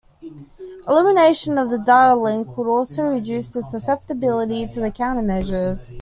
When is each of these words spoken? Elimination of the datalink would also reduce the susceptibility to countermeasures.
Elimination 0.89 1.59
of 1.59 1.69
the 1.69 1.77
datalink 1.77 2.57
would 2.57 2.67
also 2.67 3.03
reduce 3.03 3.53
the 3.53 3.61
susceptibility 3.61 4.65
to 4.65 4.79
countermeasures. 4.89 5.93